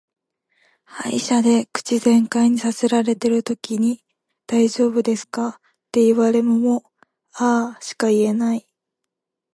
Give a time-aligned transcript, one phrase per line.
[0.85, 4.03] 歯医者で口全開にさせられてるときに
[4.49, 6.91] 「大丈夫ですか」って言われもも
[7.37, 8.65] 「あー」しか言えない。